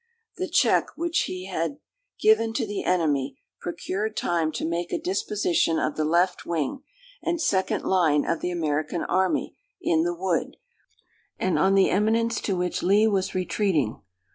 The 0.37 0.47
check 0.49 0.87
which 0.95 1.25
he 1.27 1.45
had 1.45 1.77
given 2.19 2.53
to 2.53 2.65
the 2.65 2.83
enemy 2.83 3.37
procured 3.59 4.17
time 4.17 4.51
to 4.53 4.65
make 4.65 4.91
a 4.91 4.97
disposition 4.97 5.77
of 5.77 5.95
the 5.95 6.03
left 6.03 6.43
wing, 6.43 6.81
and 7.21 7.39
second 7.39 7.83
line 7.83 8.25
of 8.25 8.39
the 8.39 8.49
American 8.49 9.03
army, 9.03 9.55
in 9.79 10.01
the 10.01 10.15
wood, 10.15 10.57
and 11.37 11.59
on 11.59 11.75
the 11.75 11.91
eminence 11.91 12.41
to 12.41 12.57
which 12.57 12.81
Lee 12.81 13.07
was 13.07 13.35
retreating. 13.35 14.01